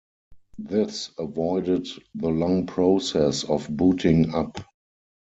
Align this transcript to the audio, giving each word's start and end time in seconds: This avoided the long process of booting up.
This 0.57 1.11
avoided 1.19 1.87
the 2.15 2.29
long 2.29 2.65
process 2.65 3.43
of 3.43 3.67
booting 3.69 4.33
up. 4.33 4.59